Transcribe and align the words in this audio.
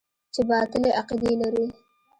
چې 0.33 0.41
باطلې 0.49 0.89
عقيدې 0.99 1.33
لري. 1.41 1.67